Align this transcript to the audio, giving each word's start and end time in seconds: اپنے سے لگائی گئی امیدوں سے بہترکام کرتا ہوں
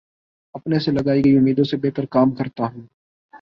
اپنے 0.55 0.79
سے 0.79 0.91
لگائی 0.91 1.21
گئی 1.25 1.37
امیدوں 1.37 1.63
سے 1.63 1.77
بہترکام 1.77 2.31
کرتا 2.31 2.63
ہوں 2.65 2.81